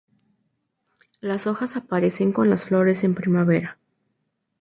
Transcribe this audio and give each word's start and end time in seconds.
Las 1.19 1.45
hojas 1.45 1.75
aparecen 1.75 2.31
con 2.31 2.49
las 2.49 2.65
flores 2.65 3.03
en 3.03 3.13
primavera. 3.13 3.77